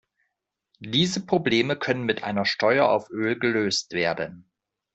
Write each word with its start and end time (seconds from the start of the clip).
Diese 0.79 1.23
Probleme 1.23 1.75
können 1.75 2.05
mit 2.05 2.23
einer 2.23 2.43
Steuer 2.43 2.89
auf 2.89 3.11
Öl 3.11 3.37
gelöst 3.37 3.91
werden. 3.91 4.49